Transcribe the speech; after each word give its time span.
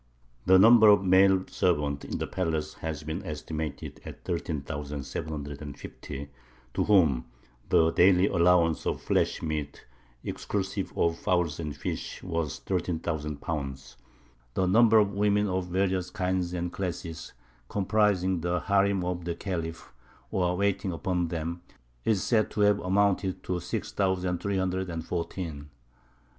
The 0.47 0.57
number 0.57 0.87
of 0.87 1.03
male 1.05 1.45
servants 1.45 2.05
in 2.05 2.17
the 2.17 2.25
palace 2.25 2.73
has 2.73 3.03
been 3.03 3.23
estimated 3.23 4.01
at 4.03 4.23
thirteen 4.25 4.61
thousand 4.63 5.03
seven 5.03 5.29
hundred 5.29 5.61
and 5.61 5.77
fifty, 5.77 6.31
to 6.73 6.85
whom 6.85 7.25
the 7.69 7.91
daily 7.91 8.25
allowance 8.25 8.87
of 8.87 8.99
flesh 8.99 9.43
meat, 9.43 9.85
exclusive 10.23 10.91
of 10.97 11.19
fowls 11.19 11.59
and 11.59 11.75
fish, 11.77 12.23
was 12.23 12.57
thirteen 12.57 12.97
thousand 12.97 13.41
pounds; 13.41 13.95
the 14.55 14.65
number 14.65 14.97
of 14.97 15.13
women 15.13 15.47
of 15.47 15.67
various 15.67 16.09
kinds 16.09 16.51
and 16.51 16.73
classes, 16.73 17.33
comprising 17.69 18.41
the 18.41 18.61
harīm 18.61 19.03
of 19.05 19.23
the 19.25 19.35
Khalif, 19.35 19.93
or 20.31 20.57
waiting 20.57 20.91
upon 20.91 21.27
them, 21.27 21.61
is 22.05 22.23
said 22.23 22.49
to 22.49 22.61
have 22.61 22.79
amounted 22.79 23.43
to 23.43 23.59
six 23.59 23.91
thousand 23.91 24.39
three 24.39 24.57
hundred 24.57 24.89
and 24.89 25.05
fourteen. 25.05 25.69